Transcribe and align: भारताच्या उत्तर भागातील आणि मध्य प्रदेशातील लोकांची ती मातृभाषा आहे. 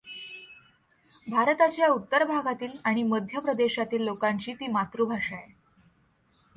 भारताच्या 1.27 1.87
उत्तर 1.87 2.23
भागातील 2.23 2.71
आणि 2.83 3.03
मध्य 3.03 3.39
प्रदेशातील 3.39 4.01
लोकांची 4.01 4.53
ती 4.53 4.67
मातृभाषा 4.67 5.35
आहे. 5.35 5.53